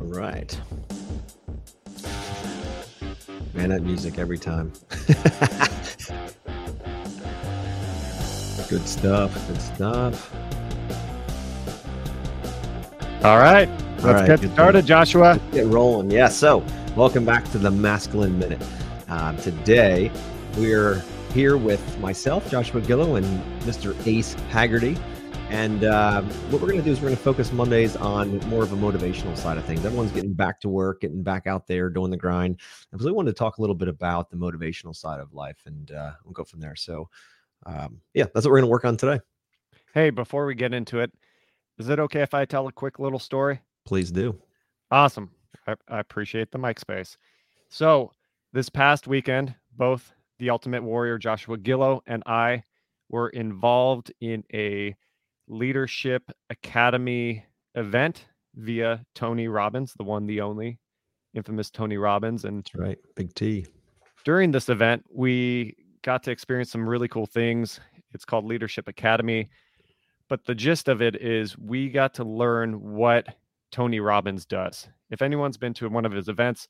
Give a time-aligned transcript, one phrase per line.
[0.00, 0.60] All right.
[3.54, 4.72] Man, that music every time.
[8.68, 9.48] good stuff.
[9.48, 10.34] Good stuff.
[13.24, 13.68] All right.
[13.68, 15.40] Let's All right, get started, Joshua.
[15.50, 16.10] Get rolling.
[16.10, 16.28] Yeah.
[16.28, 18.62] So, welcome back to the Masculine Minute.
[19.08, 20.12] Uh, today,
[20.56, 21.02] we're
[21.34, 23.26] here with myself, Joshua Gillow, and
[23.62, 23.96] Mr.
[24.06, 24.96] Ace Haggerty.
[25.50, 26.20] And uh,
[26.50, 28.76] what we're going to do is we're going to focus Mondays on more of a
[28.76, 29.82] motivational side of things.
[29.82, 32.60] Everyone's getting back to work, getting back out there, doing the grind.
[32.92, 35.62] And so we wanted to talk a little bit about the motivational side of life,
[35.64, 36.76] and uh, we'll go from there.
[36.76, 37.08] So,
[37.64, 39.20] um, yeah, that's what we're going to work on today.
[39.94, 41.10] Hey, before we get into it,
[41.78, 43.58] is it okay if I tell a quick little story?
[43.86, 44.38] Please do.
[44.90, 45.30] Awesome.
[45.66, 47.16] I, I appreciate the mic space.
[47.70, 48.12] So,
[48.52, 52.64] this past weekend, both the Ultimate Warrior Joshua Gillow and I
[53.08, 54.94] were involved in a
[55.48, 57.44] leadership academy
[57.74, 60.78] event via Tony Robbins, the one, the only
[61.34, 62.44] infamous Tony Robbins.
[62.44, 62.98] And That's right.
[63.16, 63.66] Big T.
[64.24, 67.80] during this event, we got to experience some really cool things.
[68.12, 69.50] It's called Leadership Academy.
[70.28, 73.36] But the gist of it is we got to learn what
[73.70, 74.88] Tony Robbins does.
[75.10, 76.68] If anyone's been to one of his events,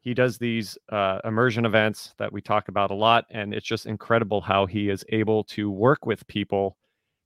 [0.00, 3.24] he does these uh, immersion events that we talk about a lot.
[3.30, 6.76] And it's just incredible how he is able to work with people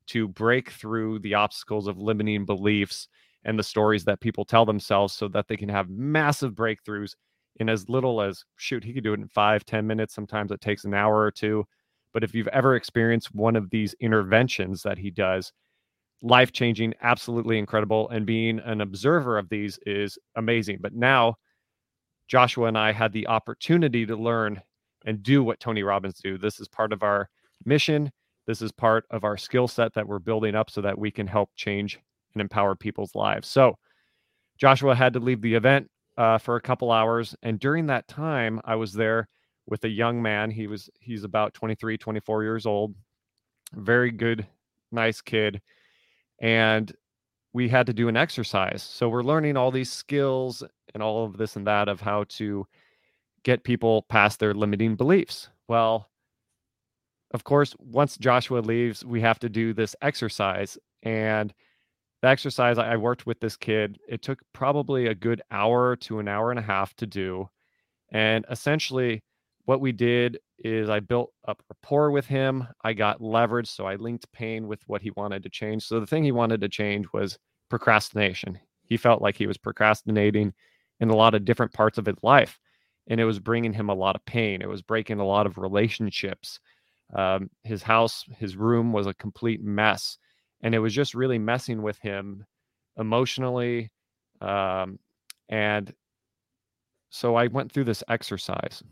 [0.08, 3.08] to break through the obstacles of limiting beliefs
[3.44, 7.14] and the stories that people tell themselves so that they can have massive breakthroughs
[7.56, 10.60] in as little as shoot he could do it in five ten minutes sometimes it
[10.60, 11.64] takes an hour or two.
[12.12, 15.52] But if you've ever experienced one of these interventions that he does
[16.22, 20.78] life changing absolutely incredible and being an observer of these is amazing.
[20.80, 21.36] But now
[22.28, 24.60] joshua and i had the opportunity to learn
[25.06, 26.36] and do what tony robbins do.
[26.38, 27.28] This is part of our
[27.64, 28.10] mission
[28.48, 31.28] this is part of our skill set that we're building up so that we can
[31.28, 32.00] help change
[32.34, 33.46] and empower people's lives.
[33.46, 33.78] So
[34.58, 38.60] joshua had to leave the event uh, for a couple hours and during that time
[38.64, 39.28] i was there
[39.68, 40.50] with a young man.
[40.50, 42.94] He was he's about 23 24 years old
[43.74, 44.46] very good
[44.90, 45.60] nice kid
[46.40, 46.90] and
[47.52, 48.82] we had to do an exercise.
[48.82, 50.62] So we're learning all these skills
[50.94, 52.66] and all of this and that of how to
[53.42, 55.48] get people past their limiting beliefs.
[55.66, 56.08] Well
[57.32, 61.52] of course once joshua leaves we have to do this exercise and
[62.22, 66.28] the exercise I worked with this kid, it took probably a good hour to an
[66.28, 67.48] hour and a half to do.
[68.10, 69.22] And essentially,
[69.66, 72.66] what we did is I built up rapport with him.
[72.82, 73.68] I got leverage.
[73.68, 75.84] So I linked pain with what he wanted to change.
[75.84, 77.38] So the thing he wanted to change was
[77.68, 78.58] procrastination.
[78.82, 80.54] He felt like he was procrastinating
[81.00, 82.58] in a lot of different parts of his life.
[83.06, 84.60] And it was bringing him a lot of pain.
[84.60, 86.58] It was breaking a lot of relationships.
[87.14, 90.18] Um, his house, his room was a complete mess
[90.60, 92.44] and it was just really messing with him
[92.96, 93.90] emotionally
[94.40, 94.98] um,
[95.48, 95.92] and
[97.10, 98.82] so i went through this exercise.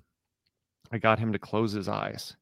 [0.92, 2.36] I got him to close his eyes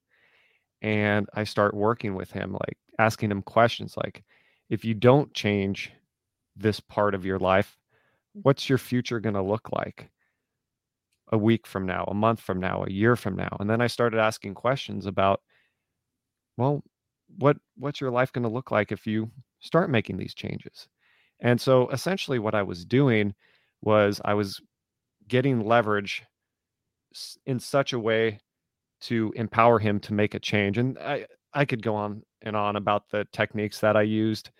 [0.82, 4.22] and i start working with him like asking him questions like
[4.68, 5.92] if you don't change
[6.56, 7.76] this part of your life
[8.34, 10.10] what's your future going to look like
[11.32, 13.56] a week from now a month from now a year from now?
[13.60, 15.40] And then i started asking questions about
[16.56, 16.82] well
[17.38, 20.88] what what's your life going to look like if you start making these changes?
[21.40, 23.34] And so essentially what i was doing
[23.82, 24.60] was i was
[25.28, 26.22] getting leverage
[27.46, 28.40] in such a way
[29.00, 32.76] to empower him to make a change and i i could go on and on
[32.76, 34.50] about the techniques that i used.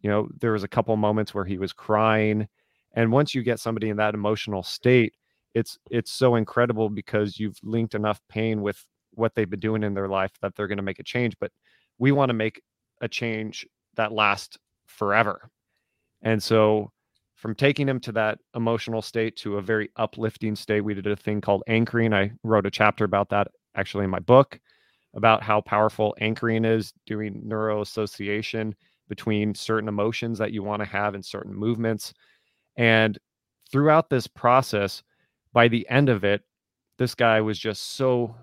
[0.00, 2.48] You know there was a couple moments where he was crying
[2.94, 5.14] and once you get somebody in that emotional state
[5.54, 8.84] it's it's so incredible because you've linked enough pain with
[9.14, 11.50] what they've been doing in their life that they're going to make a change but
[11.98, 12.62] we want to make
[13.00, 14.56] a change that lasts
[14.86, 15.50] forever.
[16.22, 16.90] And so,
[17.36, 21.16] from taking him to that emotional state to a very uplifting state, we did a
[21.16, 22.14] thing called anchoring.
[22.14, 24.60] I wrote a chapter about that actually in my book
[25.14, 28.72] about how powerful anchoring is, doing neuroassociation
[29.08, 32.14] between certain emotions that you want to have and certain movements.
[32.76, 33.18] And
[33.70, 35.02] throughout this process,
[35.52, 36.42] by the end of it,
[36.98, 38.34] this guy was just so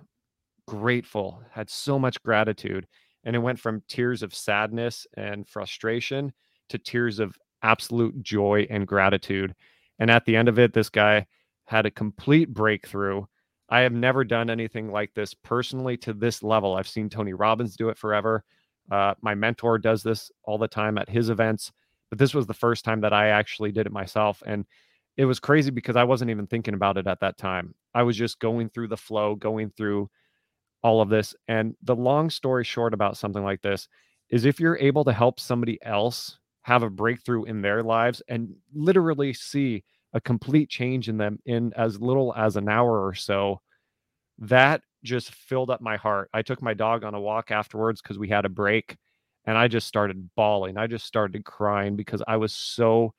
[0.70, 2.86] grateful, had so much gratitude
[3.24, 6.32] and it went from tears of sadness and frustration
[6.70, 9.54] to tears of absolute joy and gratitude.
[10.00, 11.26] And at the end of it, this guy
[11.66, 13.24] had a complete breakthrough.
[13.70, 16.76] I have never done anything like this personally to this level.
[16.76, 18.44] I've seen Tony Robbins do it forever.
[18.90, 21.72] Uh, my mentor does this all the time at his events,
[22.10, 24.42] but this was the first time that I actually did it myself.
[24.46, 24.66] And
[25.18, 27.76] it was crazy because I wasn't even thinking about it at that time.
[27.94, 30.10] I was just going through the flow, going through
[30.84, 31.36] all of this.
[31.48, 33.88] And the long story short about something like this
[34.30, 38.54] is if you're able to help somebody else have a breakthrough in their lives and
[38.74, 39.84] literally see
[40.14, 43.62] a complete change in them in as little as an hour or so.
[44.38, 46.30] That just filled up my heart.
[46.34, 48.98] I took my dog on a walk afterwards because we had a break
[49.46, 50.78] and I just started bawling.
[50.78, 53.14] I just started crying because I was so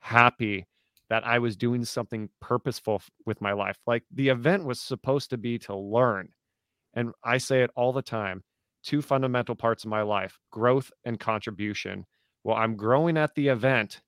[0.00, 0.66] happy
[1.10, 3.76] that I was doing something purposeful with my life.
[3.86, 6.30] Like the event was supposed to be to learn.
[6.94, 8.42] And I say it all the time
[8.84, 12.04] two fundamental parts of my life growth and contribution.
[12.44, 14.02] Well, I'm growing at the event.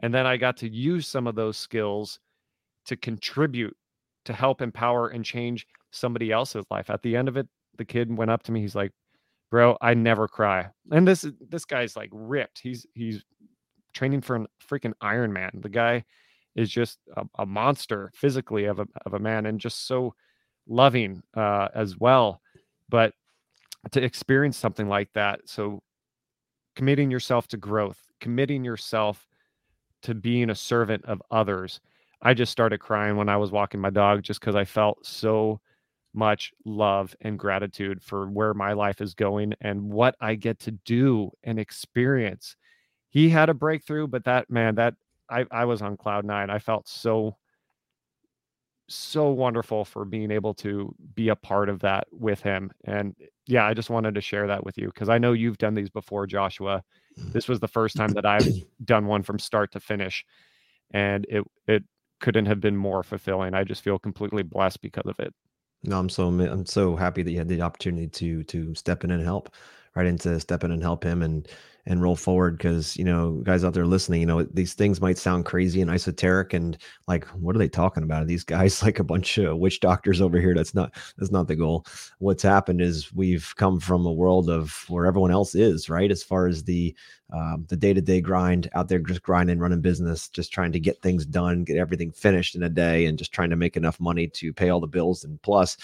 [0.00, 2.20] And then I got to use some of those skills
[2.86, 3.76] to contribute
[4.24, 6.90] to help empower and change somebody else's life.
[6.90, 8.60] At the end of it, the kid went up to me.
[8.60, 8.92] He's like,
[9.50, 12.60] "Bro, I never cry." And this this guy's like ripped.
[12.60, 13.24] He's he's
[13.92, 15.50] training for a freaking Iron Man.
[15.54, 16.04] The guy
[16.54, 20.14] is just a, a, monster physically of a of a man and just so
[20.68, 22.40] loving uh, as well.
[22.88, 23.14] But
[23.92, 25.82] to experience something like that, so
[26.76, 29.26] committing yourself to growth, committing yourself
[30.02, 31.80] to being a servant of others.
[32.22, 35.60] I just started crying when I was walking my dog just because I felt so
[36.14, 40.72] much love and gratitude for where my life is going and what I get to
[40.72, 42.56] do and experience.
[43.10, 44.94] He had a breakthrough, but that man, that
[45.30, 46.50] I, I was on cloud nine.
[46.50, 47.36] I felt so
[48.88, 52.70] so wonderful for being able to be a part of that with him.
[52.84, 53.14] And
[53.46, 55.90] yeah, I just wanted to share that with you because I know you've done these
[55.90, 56.82] before, Joshua.
[57.32, 58.48] This was the first time that I've
[58.84, 60.24] done one from start to finish.
[60.90, 61.84] And it it
[62.20, 63.54] couldn't have been more fulfilling.
[63.54, 65.34] I just feel completely blessed because of it.
[65.84, 69.10] No, I'm so I'm so happy that you had the opportunity to to step in
[69.10, 69.50] and help,
[69.94, 70.06] right?
[70.06, 71.46] into step in and help him and
[71.88, 75.16] and roll forward because you know guys out there listening you know these things might
[75.16, 76.76] sound crazy and esoteric and
[77.08, 78.22] like what are they talking about?
[78.22, 80.54] Are these guys like a bunch of witch doctors over here?
[80.54, 81.86] That's not that's not the goal.
[82.18, 86.10] What's happened is we've come from a world of where everyone else is right?
[86.10, 86.94] As far as the
[87.30, 91.26] um, the day-to-day grind out there just grinding running business just trying to get things
[91.26, 94.50] done get everything finished in a day and just trying to make enough money to
[94.50, 95.76] pay all the bills and plus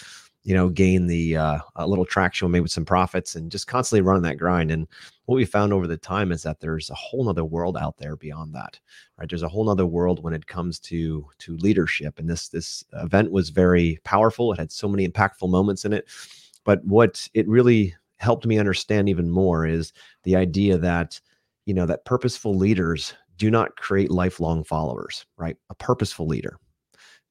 [0.44, 4.02] you know, gain the uh, a little traction, maybe with some profits, and just constantly
[4.02, 4.70] running that grind.
[4.70, 4.87] And
[5.25, 8.14] what we found over the time is that there's a whole nother world out there
[8.14, 8.79] beyond that,
[9.19, 9.29] right?
[9.29, 12.19] There's a whole nother world when it comes to to leadership.
[12.19, 14.52] And this this event was very powerful.
[14.52, 16.08] It had so many impactful moments in it.
[16.64, 19.93] But what it really helped me understand even more is
[20.25, 21.19] the idea that
[21.64, 25.56] you know that purposeful leaders do not create lifelong followers, right?
[25.70, 26.58] A purposeful leader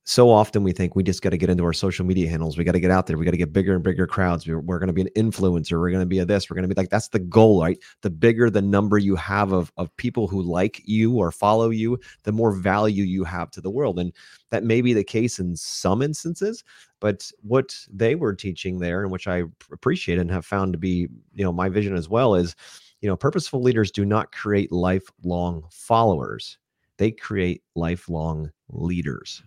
[0.06, 2.58] so often we think we just got to get into our social media handles.
[2.58, 3.18] We got to get out there.
[3.18, 4.46] We got to get bigger and bigger crowds.
[4.46, 5.80] We're, we're going to be an influencer.
[5.80, 6.50] We're going to be a this.
[6.50, 7.82] We're going to be like, that's the goal, right?
[8.02, 11.98] The bigger the number you have of, of people who like you or follow you,
[12.24, 13.98] the more value you have to the world.
[13.98, 14.12] And
[14.50, 16.66] that may be the case in some instances,
[17.00, 21.08] but what they were teaching there, and which I appreciate and have found to be,
[21.34, 22.58] you know, my vision as well is,
[23.00, 26.58] you know, purposeful leaders do not create lifelong followers.
[26.98, 29.44] They create lifelong leaders.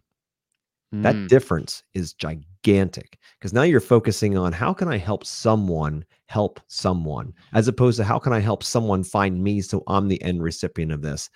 [0.93, 1.29] That mm.
[1.29, 7.33] difference is gigantic because now you're focusing on how can I help someone help someone
[7.55, 10.93] as opposed to how can I help someone find me so I'm the end recipient
[10.93, 11.29] of this.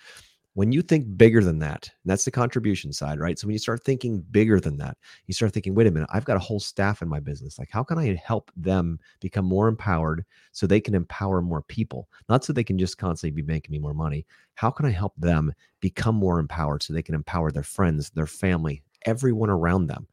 [0.53, 3.39] When you think bigger than that, that's the contribution side, right?
[3.39, 6.25] So when you start thinking bigger than that, you start thinking, wait a minute, I've
[6.25, 7.57] got a whole staff in my business.
[7.57, 12.09] Like, how can I help them become more empowered so they can empower more people?
[12.27, 14.25] Not so they can just constantly be making me more money.
[14.55, 18.27] How can I help them become more empowered so they can empower their friends, their
[18.27, 20.07] family, everyone around them?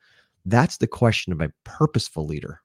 [0.44, 2.60] That's the question of a purposeful leader,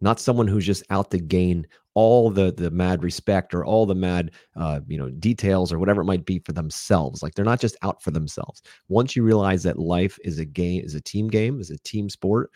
[0.00, 3.94] not someone who's just out to gain all the the mad respect or all the
[3.94, 7.22] mad uh, you know details or whatever it might be for themselves.
[7.22, 8.62] Like they're not just out for themselves.
[8.88, 12.10] Once you realize that life is a game, is a team game, is a team
[12.10, 12.50] sport,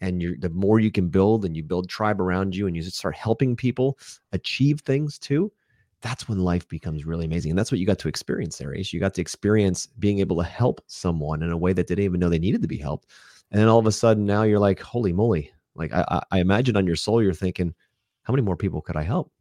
[0.00, 2.82] and you the more you can build and you build tribe around you and you
[2.82, 3.98] start helping people
[4.32, 5.52] achieve things too
[6.00, 7.50] that's when life becomes really amazing.
[7.50, 8.74] And that's what you got to experience there.
[8.74, 12.04] You got to experience being able to help someone in a way that they didn't
[12.04, 13.10] even know they needed to be helped.
[13.50, 15.52] And then all of a sudden now you're like, holy moly.
[15.74, 17.74] Like I, I imagine on your soul, you're thinking,
[18.22, 19.32] how many more people could I help?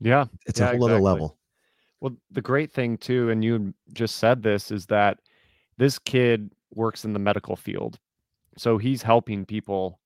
[0.00, 0.26] Yeah.
[0.46, 0.94] It's yeah, a whole exactly.
[0.94, 1.36] other level.
[2.00, 5.18] Well, the great thing too, and you just said this, is that
[5.76, 7.98] this kid works in the medical field.
[8.56, 10.00] So he's helping people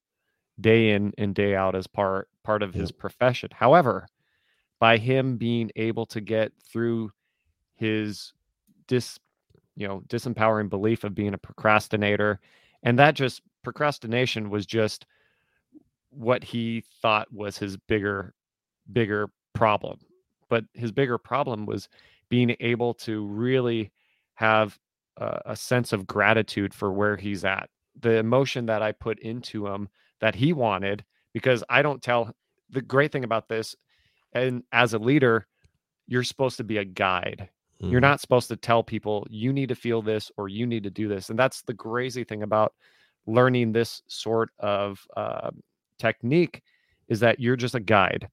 [0.61, 3.51] day in and day out as part part of his profession.
[3.53, 4.07] However,
[4.81, 7.11] by him being able to get through
[7.77, 8.33] his
[8.87, 9.19] dis
[9.77, 12.41] you know disempowering belief of being a procrastinator
[12.83, 15.07] and that just procrastination was just
[16.11, 18.35] what he thought was his bigger
[18.93, 19.99] bigger problem.
[20.49, 21.89] But his bigger problem was
[22.29, 23.91] being able to really
[24.35, 24.79] have
[25.17, 27.69] a, a sense of gratitude for where he's at.
[28.01, 29.89] The emotion that i put into him
[30.21, 32.35] that he wanted because i don't tell
[32.71, 33.77] the great thing about this
[34.35, 35.47] and as a leader
[36.07, 37.49] you're supposed to be a guide
[37.85, 37.91] Mm.
[37.91, 40.91] You're not supposed to tell people you need to feel this or you need to
[40.91, 41.31] do this.
[41.31, 42.75] And that's the crazy thing about
[43.27, 45.51] learning this sort of uh,
[45.99, 46.63] technique
[47.09, 48.29] is that you're just a guide.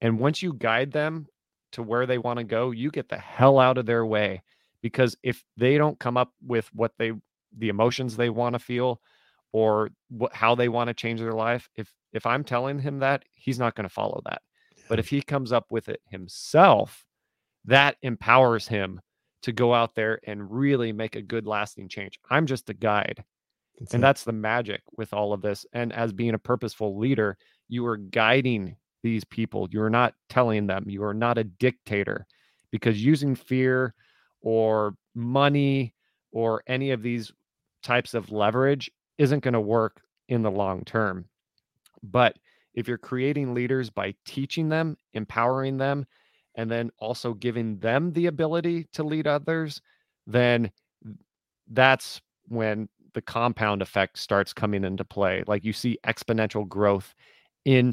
[0.00, 1.26] And once you guide them
[1.72, 4.42] to where they want to go, you get the hell out of their way
[4.82, 7.12] because if they don't come up with what they
[7.58, 9.00] the emotions they want to feel
[9.52, 13.24] or what, how they want to change their life, if if I'm telling him that,
[13.34, 14.42] he's not going to follow that.
[14.90, 17.06] But if he comes up with it himself,
[17.64, 19.00] that empowers him
[19.42, 22.18] to go out there and really make a good lasting change.
[22.28, 23.22] I'm just a guide.
[23.78, 24.02] That's and it.
[24.02, 25.64] that's the magic with all of this.
[25.72, 29.68] And as being a purposeful leader, you are guiding these people.
[29.70, 30.84] You are not telling them.
[30.88, 32.26] You are not a dictator
[32.72, 33.94] because using fear
[34.40, 35.94] or money
[36.32, 37.30] or any of these
[37.84, 41.26] types of leverage isn't going to work in the long term.
[42.02, 42.36] But
[42.80, 46.06] if you're creating leaders by teaching them, empowering them,
[46.56, 49.80] and then also giving them the ability to lead others,
[50.26, 50.70] then
[51.68, 55.44] that's when the compound effect starts coming into play.
[55.46, 57.14] Like you see exponential growth
[57.64, 57.92] in,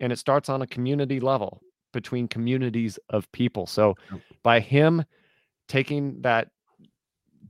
[0.00, 3.66] and it starts on a community level between communities of people.
[3.66, 3.94] So
[4.42, 5.04] by him
[5.68, 6.48] taking that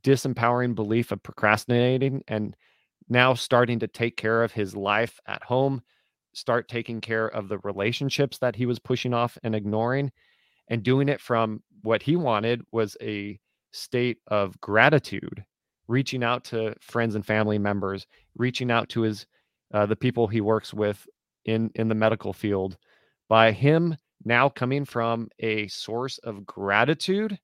[0.02, 2.54] disempowering belief of procrastinating and
[3.09, 5.83] now starting to take care of his life at home,
[6.37, 10.12] start taking care of the relationships that he was pushing off and ignoring,
[10.69, 13.38] and doing it from what he wanted was a
[13.73, 15.43] state of gratitude,
[15.88, 19.26] reaching out to friends and family members, reaching out to his
[19.73, 21.07] uh, the people he works with
[21.47, 22.76] in in the medical field.
[23.28, 27.38] By him now coming from a source of gratitude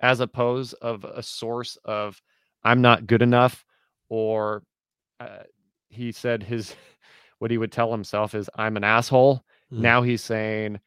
[0.00, 2.20] as opposed of a source of
[2.62, 3.64] I'm not good enough
[4.08, 4.62] or
[5.18, 5.44] uh,
[5.88, 6.74] he said his
[7.44, 9.44] what he would tell himself is I'm an asshole.
[9.70, 9.80] Mm.
[9.80, 10.80] Now he's saying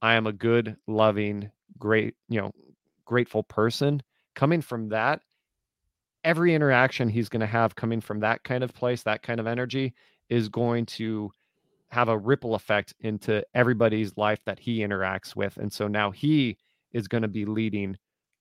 [0.00, 2.52] I am a good, loving, great, you know,
[3.04, 4.00] grateful person.
[4.36, 5.22] Coming from that,
[6.22, 9.48] every interaction he's going to have coming from that kind of place, that kind of
[9.48, 9.92] energy
[10.28, 11.32] is going to
[11.88, 15.56] have a ripple effect into everybody's life that he interacts with.
[15.56, 16.58] And so now he
[16.92, 17.96] is going to be leading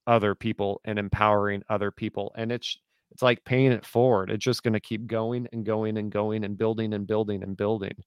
[0.05, 2.33] other people and empowering other people.
[2.37, 2.77] And it's
[3.13, 4.31] it's like paying it forward.
[4.31, 7.55] It's just going to keep going and going and going and building and building and
[7.55, 8.03] building.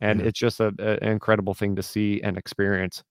[0.00, 0.26] And yeah.
[0.26, 3.04] it's just a, a, an incredible thing to see and experience.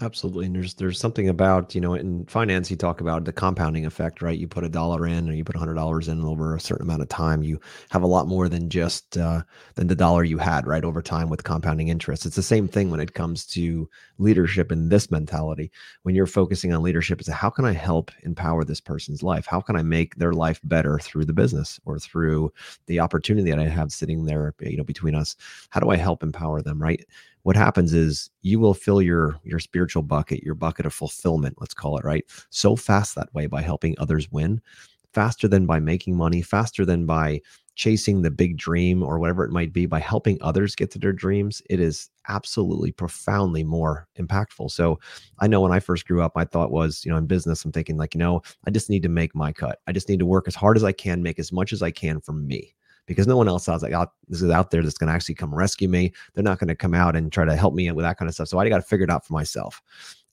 [0.00, 0.46] Absolutely.
[0.46, 4.22] And there's there's something about, you know, in finance you talk about the compounding effect,
[4.22, 4.38] right?
[4.38, 6.86] You put a dollar in or you put a hundred dollars in over a certain
[6.86, 7.58] amount of time, you
[7.90, 9.42] have a lot more than just uh,
[9.74, 10.84] than the dollar you had, right?
[10.84, 12.24] Over time with compounding interest.
[12.24, 15.72] It's the same thing when it comes to leadership in this mentality.
[16.04, 19.44] When you're focusing on leadership, is how can I help empower this person's life?
[19.46, 22.52] How can I make their life better through the business or through
[22.86, 25.34] the opportunity that I have sitting there, you know, between us?
[25.70, 27.04] How do I help empower them, right?
[27.42, 31.74] What happens is you will fill your your spiritual bucket your bucket of fulfillment let's
[31.74, 34.60] call it right so fast that way by helping others win
[35.12, 37.40] faster than by making money faster than by
[37.76, 41.12] chasing the big dream or whatever it might be by helping others get to their
[41.12, 44.70] dreams it is absolutely profoundly more impactful.
[44.70, 44.98] So
[45.38, 47.72] i know when i first grew up my thought was you know in business i'm
[47.72, 49.78] thinking like you know i just need to make my cut.
[49.86, 51.90] I just need to work as hard as i can make as much as i
[51.90, 52.74] can for me
[53.10, 53.80] because no one else out
[54.28, 56.12] this is out there that's going to actually come rescue me.
[56.32, 58.34] They're not going to come out and try to help me with that kind of
[58.34, 58.46] stuff.
[58.46, 59.82] So I got to figure it out for myself.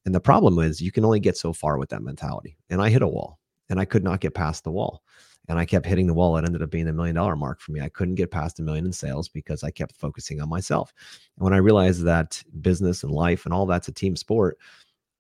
[0.06, 2.56] And the problem is you can only get so far with that mentality.
[2.70, 3.40] And I hit a wall
[3.72, 5.02] and I could not get past the wall.
[5.50, 6.38] And I kept hitting the wall.
[6.38, 7.82] It ended up being a million dollar mark for me.
[7.82, 10.94] I couldn't get past a million in sales because I kept focusing on myself.
[11.36, 14.60] And when I realized that business and life and all that's a team sport,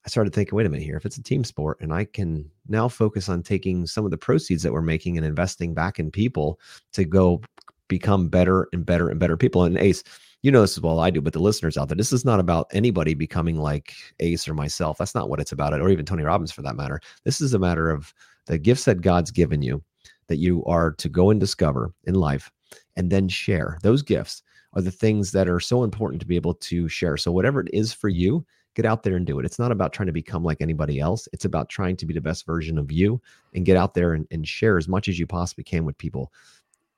[0.07, 2.49] I started thinking, wait a minute here, if it's a team sport and I can
[2.69, 6.11] now focus on taking some of the proceeds that we're making and investing back in
[6.11, 6.61] people
[6.93, 7.41] to go
[7.89, 9.65] become better and better and better people.
[9.65, 10.05] And Ace,
[10.43, 12.39] you know this as well I do, but the listeners out there, this is not
[12.39, 14.97] about anybody becoming like Ace or myself.
[14.97, 17.01] That's not what it's about, or even Tony Robbins for that matter.
[17.25, 18.13] This is a matter of
[18.45, 19.83] the gifts that God's given you
[20.27, 22.49] that you are to go and discover in life
[22.95, 23.77] and then share.
[23.83, 27.17] Those gifts are the things that are so important to be able to share.
[27.17, 28.45] So, whatever it is for you,
[28.77, 29.46] get out there and do it.
[29.46, 31.27] It's not about trying to become like anybody else.
[31.34, 33.19] It's about trying to be the best version of you
[33.55, 36.31] and get out there and, and share as much as you possibly can with people.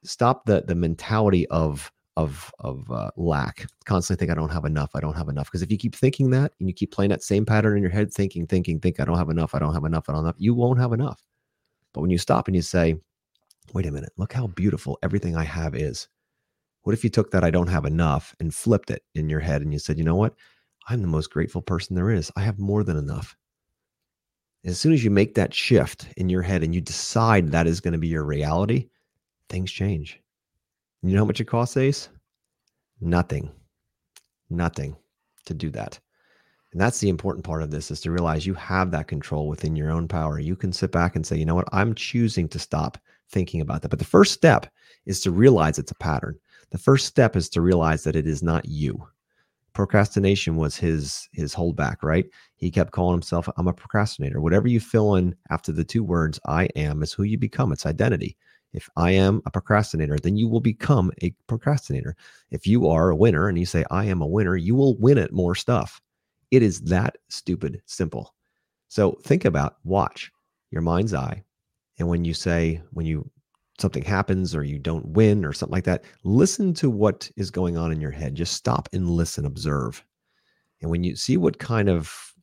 [0.04, 3.66] Stop the the mentality of of of uh, lack.
[3.86, 4.92] Constantly think I don't have enough.
[4.94, 5.48] I don't have enough.
[5.48, 7.92] Because if you keep thinking that and you keep playing that same pattern in your
[7.92, 9.56] head, thinking, thinking, think I don't have enough.
[9.56, 10.10] I don't have enough.
[10.10, 10.42] I don't have enough.
[10.42, 11.24] You won't have enough.
[11.94, 12.98] But when you stop and you say,
[13.74, 16.10] wait a minute, look how beautiful everything I have is.
[16.84, 19.62] What if you took that I don't have enough and flipped it in your head
[19.62, 20.36] and you said, you know what?
[20.90, 22.32] I'm the most grateful person there is.
[22.36, 23.36] I have more than enough.
[24.66, 27.80] As soon as you make that shift in your head and you decide that is
[27.80, 28.90] going to be your reality,
[29.50, 30.20] things change.
[31.04, 32.10] You know how much it costs, Ace?
[33.00, 33.52] Nothing.
[34.50, 34.98] Nothing
[35.46, 36.00] to do that.
[36.72, 39.76] And that's the important part of this is to realize you have that control within
[39.76, 40.40] your own power.
[40.40, 42.98] You can sit back and say, you know what, I'm choosing to stop
[43.30, 43.90] thinking about that.
[43.90, 44.66] But the first step
[45.06, 46.38] is to realize it's a pattern.
[46.72, 49.08] The first step is to realize that it is not you.
[49.74, 52.26] Procrastination was his his holdback, right?
[52.56, 54.42] He kept calling himself, I'm a procrastinator.
[54.42, 57.72] Whatever you fill in after the two words, I am, is who you become.
[57.72, 58.36] It's identity.
[58.74, 62.16] If I am a procrastinator, then you will become a procrastinator.
[62.52, 65.18] If you are a winner and you say, I am a winner, you will win
[65.18, 66.02] at more stuff.
[66.52, 68.36] It is that stupid simple.
[68.88, 70.32] So think about, watch
[70.72, 71.44] your mind's eye.
[71.98, 73.30] And when you say, when you
[73.82, 77.78] something happens or you don't win or something like that, listen to what is going
[77.78, 78.36] on in your head.
[78.36, 80.04] Just stop and listen, observe.
[80.82, 82.34] And when you see what kind of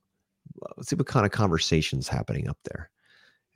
[0.83, 2.91] see what kind of conversations happening up there.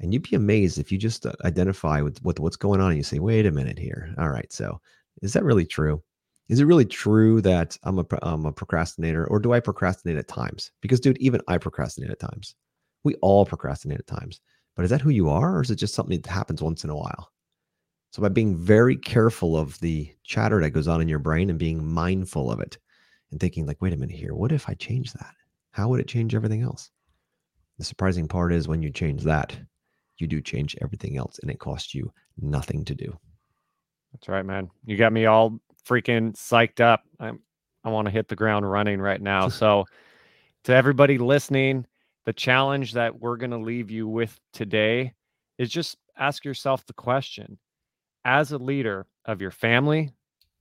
[0.00, 2.96] And you'd be amazed if you just uh, identify with, with what's going on and
[2.96, 4.14] you say, wait a minute here.
[4.18, 4.50] All right.
[4.52, 4.80] So
[5.22, 6.02] is that really true?
[6.48, 10.26] Is it really true that I'm a, I'm a procrastinator or do I procrastinate at
[10.26, 10.72] times?
[10.80, 12.54] Because, dude, even I procrastinate at times.
[13.04, 14.40] We all procrastinate at times.
[14.74, 16.90] But is that who you are or is it just something that happens once in
[16.90, 17.30] a while?
[18.10, 21.58] So, by being very careful of the chatter that goes on in your brain and
[21.58, 22.76] being mindful of it
[23.30, 25.34] and thinking, like, wait a minute here, what if I change that?
[25.70, 26.90] How would it change everything else?
[27.78, 29.56] The surprising part is when you change that,
[30.18, 33.16] you do change everything else and it costs you nothing to do.
[34.12, 34.70] That's right, man.
[34.84, 37.04] You got me all freaking psyched up.
[37.20, 37.40] I'm
[37.84, 39.48] I want to hit the ground running right now.
[39.48, 39.86] so
[40.64, 41.86] to everybody listening,
[42.26, 45.14] the challenge that we're going to leave you with today
[45.58, 47.58] is just ask yourself the question
[48.24, 50.12] as a leader of your family,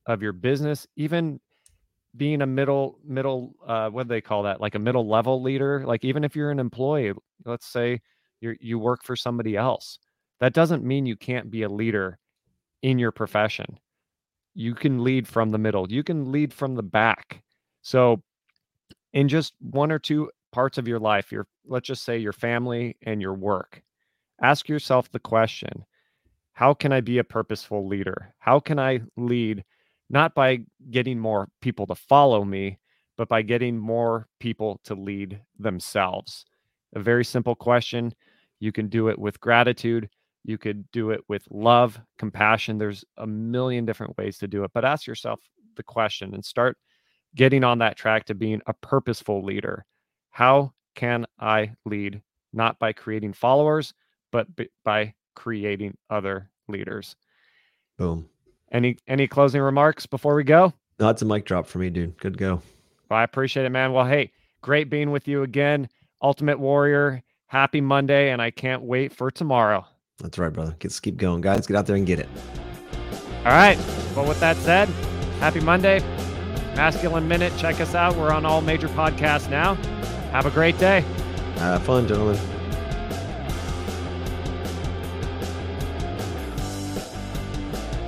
[0.06, 1.40] of your business, even
[2.18, 4.62] being a middle middle uh what do they call that?
[4.62, 7.14] Like a middle level leader like even if you're an employee
[7.46, 8.02] let's say
[8.42, 10.00] you you work for somebody else
[10.40, 12.18] that doesn't mean you can't be a leader
[12.82, 13.80] in your profession.
[14.56, 17.44] You can lead from the middle you can lead from the back.
[17.84, 18.22] So
[19.14, 22.98] in just one or two parts of your life your let's just say your family
[23.04, 23.84] and your work
[24.42, 25.86] ask yourself the question
[26.60, 29.64] how can i be a purposeful leader how can i lead
[30.10, 30.60] not by
[30.92, 32.78] getting more people to follow me
[33.18, 36.46] but by getting more people to lead themselves
[36.96, 38.14] a very simple question
[38.60, 40.10] you can do it with gratitude
[40.44, 42.78] you could do it with love, compassion.
[42.78, 45.40] There's a million different ways to do it, but ask yourself
[45.76, 46.78] the question and start
[47.36, 49.86] getting on that track to being a purposeful leader.
[50.32, 52.22] How can I lead?
[52.54, 53.94] Not by creating followers,
[54.32, 54.48] but
[54.84, 57.16] by creating other leaders.
[57.98, 58.30] Boom.
[58.72, 60.74] Any any closing remarks before we go?
[60.98, 62.18] That's a mic drop for me, dude.
[62.18, 62.62] Good go.
[63.10, 63.94] Well, I appreciate it, man.
[63.94, 65.90] Well, hey, great being with you again.
[66.22, 69.86] Ultimate Warrior, happy Monday, and I can't wait for tomorrow.
[70.20, 70.76] That's right, brother.
[70.84, 71.66] Let's keep going, guys.
[71.66, 72.30] Get out there and get it.
[73.40, 73.78] All right.
[74.16, 74.90] Well, with that said,
[75.40, 76.02] happy Monday.
[76.76, 77.54] Masculine Minute.
[77.58, 78.16] Check us out.
[78.16, 79.76] We're on all major podcasts now.
[80.32, 81.02] Have a great day.
[81.56, 82.38] Have fun, gentlemen.